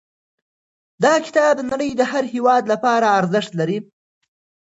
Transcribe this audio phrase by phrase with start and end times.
[1.03, 3.77] دا کتاب د نړۍ د هر هېواد لپاره ارزښت لري.